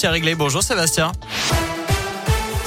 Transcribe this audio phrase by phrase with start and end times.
[0.00, 0.36] C'est réglé.
[0.36, 1.10] Bonjour Sébastien.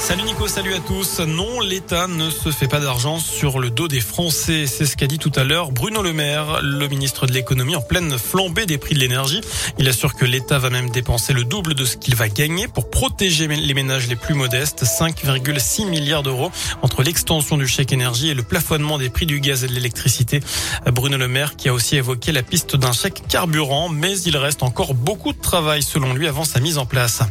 [0.02, 1.20] Salut Nico, salut à tous.
[1.20, 4.66] Non, l'État ne se fait pas d'argent sur le dos des Français.
[4.66, 7.82] C'est ce qu'a dit tout à l'heure Bruno Le Maire, le ministre de l'économie en
[7.82, 9.42] pleine flambée des prix de l'énergie.
[9.78, 12.90] Il assure que l'État va même dépenser le double de ce qu'il va gagner pour
[12.90, 14.84] protéger les ménages les plus modestes.
[14.84, 19.64] 5,6 milliards d'euros entre l'extension du chèque énergie et le plafonnement des prix du gaz
[19.64, 20.40] et de l'électricité.
[20.88, 24.64] Bruno Le Maire qui a aussi évoqué la piste d'un chèque carburant, mais il reste
[24.64, 27.22] encore beaucoup de travail selon lui avant sa mise en place.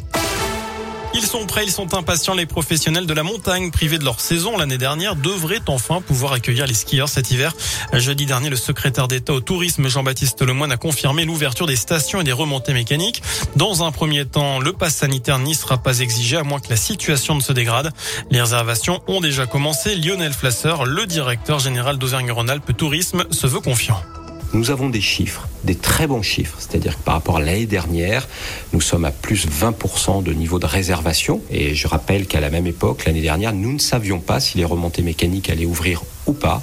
[1.13, 2.35] Ils sont prêts, ils sont impatients.
[2.35, 6.67] Les professionnels de la montagne, privés de leur saison l'année dernière, devraient enfin pouvoir accueillir
[6.67, 7.53] les skieurs cet hiver.
[7.93, 12.25] Jeudi dernier, le secrétaire d'État au tourisme, Jean-Baptiste Lemoyne, a confirmé l'ouverture des stations et
[12.25, 13.23] des remontées mécaniques.
[13.57, 16.77] Dans un premier temps, le pass sanitaire n'y sera pas exigé à moins que la
[16.77, 17.93] situation ne se dégrade.
[18.31, 19.96] Les réservations ont déjà commencé.
[19.96, 24.01] Lionel Flasseur, le directeur général d'Auvergne-Rhône-Alpes Tourisme, se veut confiant.
[24.53, 28.27] Nous avons des chiffres, des très bons chiffres, c'est-à-dire que par rapport à l'année dernière,
[28.73, 31.40] nous sommes à plus 20% de niveau de réservation.
[31.50, 34.65] Et je rappelle qu'à la même époque, l'année dernière, nous ne savions pas si les
[34.65, 36.62] remontées mécaniques allaient ouvrir pas.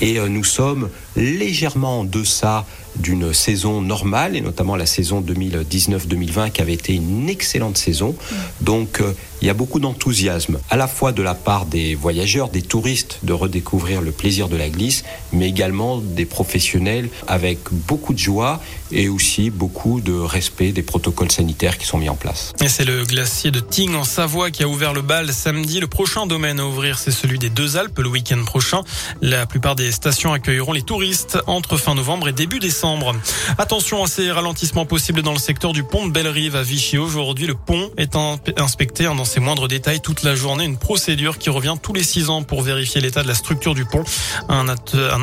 [0.00, 2.64] Et euh, nous sommes légèrement en deçà
[2.96, 8.16] d'une saison normale, et notamment la saison 2019-2020 qui avait été une excellente saison.
[8.60, 12.48] Donc euh, il y a beaucoup d'enthousiasme, à la fois de la part des voyageurs,
[12.48, 18.12] des touristes, de redécouvrir le plaisir de la glisse, mais également des professionnels avec beaucoup
[18.12, 18.60] de joie
[18.92, 22.52] et aussi beaucoup de respect des protocoles sanitaires qui sont mis en place.
[22.66, 25.80] C'est le glacier de Tignes en Savoie qui a ouvert le bal samedi.
[25.80, 28.82] Le prochain domaine à ouvrir, c'est celui des Deux Alpes le week-end prochain.
[29.22, 33.14] La plupart des stations accueilleront les touristes entre fin novembre et début décembre.
[33.58, 36.98] Attention à ces ralentissements possibles dans le secteur du pont de Bellerive à Vichy.
[36.98, 38.16] Aujourd'hui, le pont est
[38.58, 40.64] inspecté dans ses moindres détails toute la journée.
[40.64, 43.84] Une procédure qui revient tous les six ans pour vérifier l'état de la structure du
[43.84, 44.04] pont.
[44.48, 44.68] Un,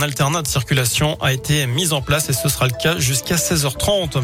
[0.02, 4.24] alternat de circulation a été mis en place et ce sera le cas jusqu'à 16h30.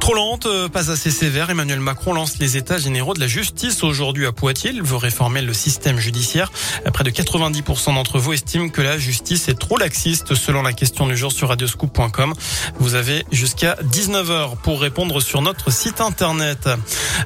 [0.00, 1.50] Trop lente, pas assez sévère.
[1.50, 4.70] Emmanuel Macron lance les états généraux de la justice aujourd'hui à Poitiers.
[4.74, 6.50] Il veut réformer le système judiciaire.
[6.92, 11.06] Près de 90% d'entre vous estiment que la justice est trop laxiste selon la question
[11.06, 12.34] du jour sur radioscoop.com.
[12.78, 16.68] Vous avez jusqu'à 19h pour répondre sur notre site internet.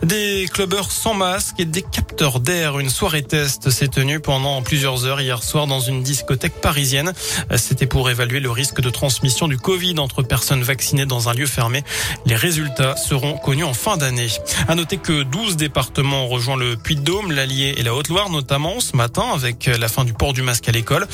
[0.03, 2.79] Des clubbers sans masque et des capteurs d'air.
[2.79, 7.13] Une soirée test s'est tenue pendant plusieurs heures hier soir dans une discothèque parisienne.
[7.57, 11.47] C'était pour évaluer le risque de transmission du Covid entre personnes vaccinées dans un lieu
[11.47, 11.85] fermé.
[12.27, 14.29] Les résultats seront connus en fin d'année.
[14.69, 18.97] À noter que 12 départements ont rejoint le Puy-de-Dôme, l'Allier et la Haute-Loire notamment ce
[18.97, 21.07] matin avec la fin du port du masque à l'école.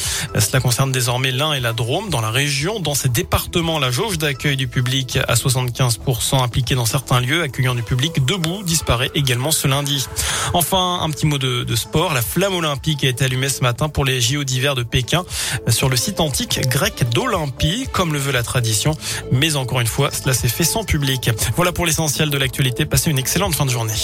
[0.45, 2.79] Cela concerne désormais l'Ain et la Drôme dans la région.
[2.79, 7.75] Dans ces départements, la jauge d'accueil du public à 75% impliqué dans certains lieux accueillant
[7.75, 10.07] du public debout disparaît également ce lundi.
[10.53, 12.13] Enfin, un petit mot de, de sport.
[12.13, 15.25] La flamme olympique a été allumée ce matin pour les JO d'hiver de Pékin
[15.69, 18.97] sur le site antique grec d'Olympie, comme le veut la tradition.
[19.33, 21.31] Mais encore une fois, cela s'est fait sans public.
[21.57, 22.85] Voilà pour l'essentiel de l'actualité.
[22.85, 23.95] Passez une excellente fin de journée.